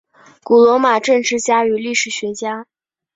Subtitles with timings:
[0.43, 2.65] 古罗马政治家与历史学家。